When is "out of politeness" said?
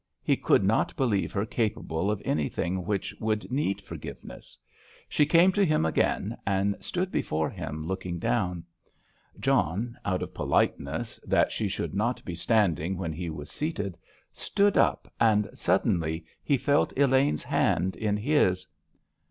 10.03-11.19